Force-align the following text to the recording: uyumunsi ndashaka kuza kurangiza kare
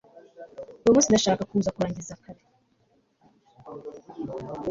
uyumunsi 0.81 1.09
ndashaka 1.11 1.41
kuza 1.49 1.73
kurangiza 1.75 2.21
kare 2.23 2.41